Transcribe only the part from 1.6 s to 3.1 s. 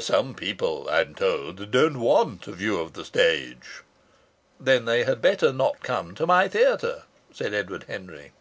don't want a view of the